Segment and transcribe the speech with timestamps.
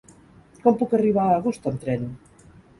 [0.63, 2.11] Com puc arribar a Agost amb tren?